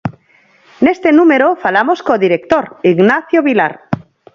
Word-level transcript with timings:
Neste 0.85 1.09
número 1.19 1.47
falamos 1.63 1.99
co 2.07 2.21
director, 2.25 2.65
Ignacio 2.93 3.39
Vilar. 3.47 3.73